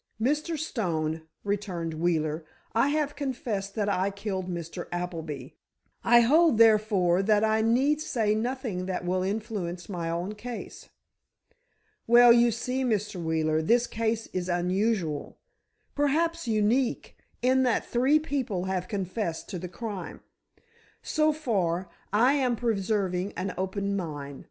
"Mr. 0.19 0.57
Stone," 0.57 1.21
returned 1.43 1.93
Wheeler, 1.93 2.43
"I 2.73 2.87
have 2.87 3.15
confessed 3.15 3.75
that 3.75 3.87
I 3.87 4.09
killed 4.09 4.49
Mr. 4.49 4.87
Appleby; 4.91 5.49
I 6.03 6.21
hold, 6.21 6.57
therefore, 6.57 7.21
that 7.21 7.43
I 7.43 7.61
need 7.61 8.01
say 8.01 8.33
nothing 8.33 8.87
that 8.87 9.05
will 9.05 9.21
influence 9.21 9.87
my 9.87 10.09
own 10.09 10.33
case." 10.33 10.89
"Well, 12.07 12.33
you 12.33 12.49
see, 12.49 12.83
Mr. 12.83 13.23
Wheeler, 13.23 13.61
this 13.61 13.85
case 13.85 14.25
is 14.33 14.49
unusual—perhaps 14.49 16.47
unique, 16.47 17.15
in 17.43 17.61
that 17.61 17.85
three 17.85 18.17
people 18.17 18.63
have 18.63 18.87
confessed 18.87 19.49
to 19.49 19.59
the 19.59 19.69
crime. 19.69 20.21
So 21.03 21.31
far, 21.31 21.91
I 22.11 22.33
am 22.33 22.55
preserving 22.55 23.33
an 23.37 23.53
open 23.55 23.95
mind. 23.95 24.39